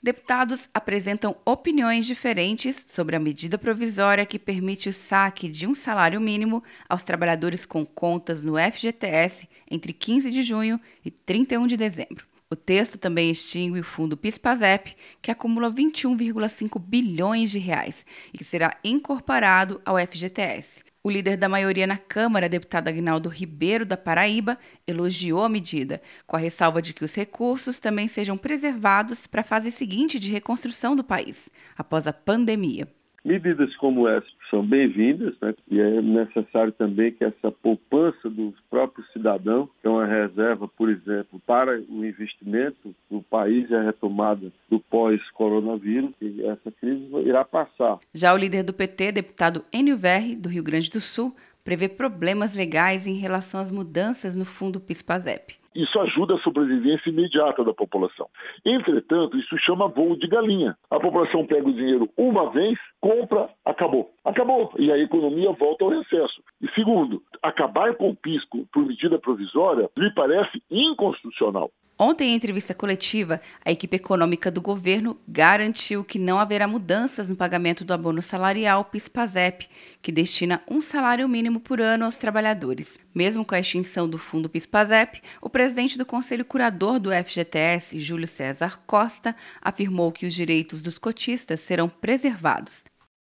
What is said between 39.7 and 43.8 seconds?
que é uma reserva, por exemplo, para o investimento do país e